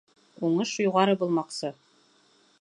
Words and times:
Уңыш 0.47 0.71
юғары 0.83 1.15
булмаҡсы. 1.25 1.73